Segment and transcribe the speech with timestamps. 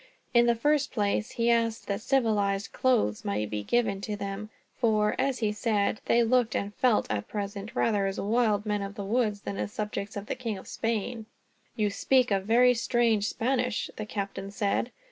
[0.33, 5.13] In the first place he asked that civilized clothes might be given to them; for,
[5.19, 9.05] as he said, they looked and felt, at present, rather as wild men of the
[9.05, 11.27] woods than as subjects of the King of Spain.
[11.75, 14.89] "You speak a very strange Spanish," the captain said.